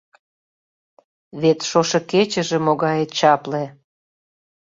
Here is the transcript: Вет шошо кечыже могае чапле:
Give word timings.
Вет 1.41 1.59
шошо 1.69 1.99
кечыже 2.09 2.57
могае 2.65 3.05
чапле: 3.17 3.63